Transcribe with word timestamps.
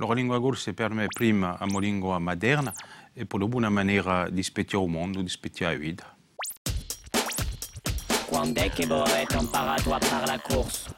La 0.00 0.14
lingua 0.14 0.40
corsa 0.40 0.72
per 0.72 0.94
me 0.94 1.04
prima 1.08 1.58
è 1.58 1.64
una 1.64 1.78
lingua 1.78 2.18
moderna 2.18 2.72
e 3.12 3.26
poi 3.26 3.40
dopo 3.40 3.58
una 3.58 3.68
maniera 3.68 4.30
di 4.30 4.42
specchiare 4.42 4.82
il 4.82 4.90
mondo, 4.90 5.20
di 5.20 5.28
specchiare 5.28 5.74
la 5.74 5.78
vita. 5.78 6.16
Quando 8.26 8.60
è 8.60 8.70
che 8.70 8.86
voi 8.86 9.02
avete 9.02 9.36
imparato 9.36 9.92
a 9.92 9.98
parlare 9.98 10.40
corso? 10.42 10.94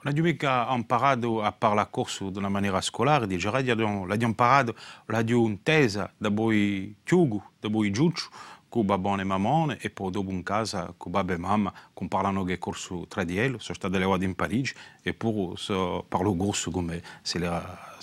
Non 0.00 0.12
abbiamo 0.12 0.28
mica 0.28 0.66
imparato 0.70 1.42
a 1.42 1.52
parlare 1.52 1.88
corso 1.90 2.28
in 2.28 2.36
una 2.36 2.48
maniera 2.48 2.80
scolare, 2.80 3.26
dice, 3.26 3.50
l'abbiamo 3.50 4.06
imparato, 4.08 4.74
l'abbiamo 5.04 5.46
intesa 5.46 6.10
da 6.16 6.30
voi 6.30 6.96
chiugu, 7.04 7.42
da 7.60 7.68
voi 7.68 7.90
giuccio, 7.90 8.30
con 8.76 8.84
babbo 8.84 9.18
e 9.18 9.24
mamma 9.24 9.76
e 9.78 9.88
poi 9.88 10.10
dopo 10.10 10.30
in 10.30 10.42
casa 10.42 10.94
babbo 11.06 11.32
e 11.32 11.38
mamma 11.38 11.72
che 11.94 12.08
parlano 12.08 12.44
che 12.44 12.58
corso 12.58 13.06
tra 13.08 13.24
di 13.24 13.36
loro, 13.36 13.58
sono 13.58 13.74
state 13.74 13.98
le 13.98 14.04
vado 14.04 14.24
in 14.24 14.34
Parigi 14.34 14.74
e 15.02 15.14
poi 15.14 15.56
so, 15.56 16.04
parlo 16.06 16.34
corso 16.36 16.70
come 16.70 17.02
se 17.22 17.38
era, 17.38 17.96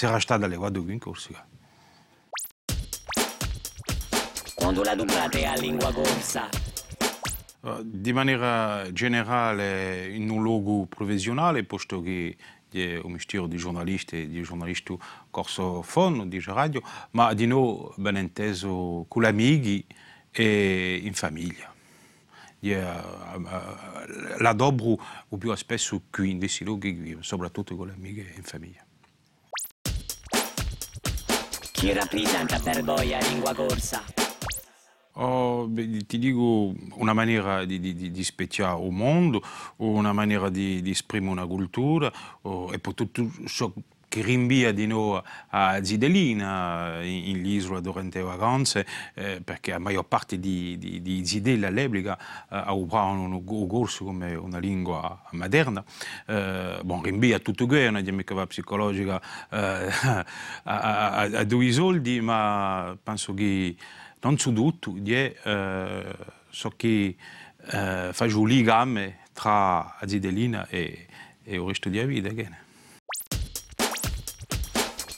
era 0.00 0.18
stata 0.18 0.46
le 0.48 0.56
vado 0.56 0.84
in 0.88 0.98
Corsica. 0.98 1.46
Quando 4.56 4.82
la 4.82 4.96
dublate 4.96 5.46
a 5.46 5.54
lingua 5.54 5.92
corsa? 5.92 6.48
Di 7.82 8.12
maniera 8.12 8.90
generale 8.92 10.08
in 10.08 10.28
un 10.30 10.42
luogo 10.42 10.86
professionale, 10.86 11.62
posto 11.62 12.00
che 12.00 12.36
è 12.70 12.98
un 13.02 13.12
mestiere 13.12 13.46
di 13.48 13.56
giornalisti, 13.56 14.28
di 14.28 14.42
giornalisti 14.42 14.96
corsofono, 15.30 16.26
di 16.26 16.40
radio, 16.46 16.82
ma 17.12 17.32
di 17.32 17.46
noi 17.46 17.92
ben 17.96 18.16
inteso 18.16 19.04
con 19.08 19.24
amici 19.24 19.84
e 20.36 21.00
in 21.02 21.14
famiglia. 21.14 21.72
La 24.38 24.52
dobro 24.52 24.98
o 25.28 25.36
più 25.36 25.54
spesso 25.54 26.02
qui 26.10 26.30
in 26.30 26.38
questi 26.38 26.64
luoghi, 26.64 27.16
soprattutto 27.20 27.74
con 27.74 27.86
le 27.86 27.94
amiche 27.94 28.32
in 28.36 28.42
famiglia. 28.42 28.84
Chi 31.72 31.92
rappresenta 31.92 32.58
per 32.58 32.82
voi 32.82 33.08
la 33.10 33.18
lingua 33.20 33.54
corsa? 33.54 34.02
Oh, 35.18 35.70
ti 35.72 36.18
dico 36.18 36.74
una 36.96 37.14
maniera 37.14 37.64
di, 37.64 37.80
di, 37.80 38.10
di 38.10 38.24
specchiare 38.24 38.84
il 38.84 38.92
mondo, 38.92 39.42
una 39.76 40.12
maniera 40.12 40.50
di, 40.50 40.82
di 40.82 40.90
esprimere 40.90 41.32
una 41.32 41.46
cultura 41.46 42.12
oh, 42.42 42.70
e 42.72 42.78
poi 42.78 42.92
tutto 42.94 43.30
ciò 43.46 43.72
che 44.16 44.22
rinvia 44.22 44.72
di 44.72 44.86
noi 44.86 45.20
a 45.48 45.84
Zidelina 45.84 47.02
in, 47.02 47.36
in 47.36 47.44
isola 47.44 47.80
durante 47.80 48.18
le 48.18 48.24
vacanze, 48.24 48.86
eh, 49.12 49.42
perché 49.44 49.72
la 49.72 49.78
maggior 49.78 50.06
parte 50.06 50.40
di, 50.40 50.78
di, 50.78 51.02
di 51.02 51.26
Zidella 51.26 51.66
all'epoca 51.66 52.18
eh, 52.50 52.64
usavano 52.70 53.36
il 53.36 53.66
corso 53.68 54.04
come 54.04 54.34
una 54.34 54.58
lingua 54.58 55.22
moderna. 55.32 55.84
Eh, 56.26 56.80
bon, 56.82 57.02
rinvia 57.02 57.38
tutto 57.40 57.66
questo, 57.66 57.90
una 57.90 58.00
dinamica 58.00 58.46
psicologica 58.46 59.20
eh, 59.50 59.90
a, 60.00 60.24
a, 60.62 61.20
a, 61.20 61.44
due 61.44 61.70
soldi, 61.72 62.20
ma 62.22 62.96
penso 63.02 63.34
che 63.34 63.76
non 64.20 64.38
su 64.38 64.52
tutto, 64.54 64.96
è 65.04 65.34
eh, 65.44 66.16
so 66.48 66.72
che 66.74 67.16
eh, 67.70 68.08
fa 68.12 68.24
un 68.24 68.48
legame 68.48 69.18
tra 69.34 69.94
Zidelina 70.06 70.66
e, 70.68 71.06
e 71.44 71.54
il 71.56 71.60
resto 71.60 71.90
della 71.90 72.06
vita. 72.06 72.28
Again. 72.28 72.64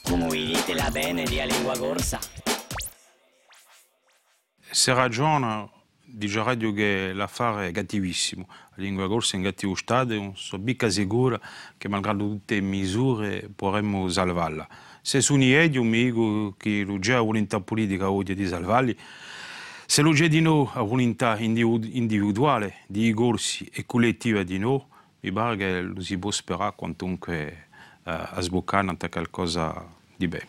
Dite 0.09 0.89
bene 0.91 1.23
di 1.23 1.39
lingua 1.47 1.77
corsa? 1.77 2.19
Se 4.59 4.91
ragiona, 4.91 5.69
dice 6.03 6.41
radio 6.41 6.73
che 6.73 7.13
l'affare 7.13 7.67
è 7.67 7.71
cattivissimo. 7.71 8.47
La 8.75 8.81
lingua 8.81 9.07
corsa 9.07 9.35
è 9.35 9.37
in 9.37 9.45
cattivo 9.45 9.75
stato, 9.75 10.15
non 10.15 10.35
sono 10.35 10.63
mica 10.63 10.89
sicuro 10.89 11.39
che 11.77 11.87
malgrado 11.87 12.27
tutte 12.27 12.55
le 12.55 12.61
misure 12.61 13.51
potremmo 13.55 14.09
salvarla. 14.09 14.67
Se 15.03 15.21
sono 15.21 15.43
io, 15.43 15.79
un 15.79 15.85
amico 15.85 16.55
che 16.57 16.83
lo 16.83 16.97
già 16.97 17.21
volontà 17.21 17.59
politica 17.59 18.09
oggi 18.09 18.33
di 18.33 18.47
salvarli, 18.47 18.97
se 19.85 20.01
lo 20.01 20.11
c'è 20.11 20.27
di 20.27 20.41
noi 20.41 20.67
a 20.73 20.81
volontà 20.81 21.37
individuale 21.37 22.77
di 22.87 23.13
corsi 23.13 23.69
e 23.71 23.85
collettiva 23.85 24.41
di 24.41 24.57
noi, 24.57 24.83
mi 25.19 25.31
pare 25.31 25.55
che 25.55 25.81
lo 25.81 26.01
si 26.01 26.17
può 26.17 26.31
sperare 26.31 26.73
quantunque 26.75 27.67
uh, 28.05 28.09
a 28.11 28.41
sboccare 28.41 28.97
qualcosa 29.09 29.97
de 30.19 30.27
bem. 30.27 30.41